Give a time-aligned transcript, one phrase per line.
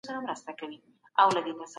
[0.09, 1.65] عدالت ټولنه ټينګوي.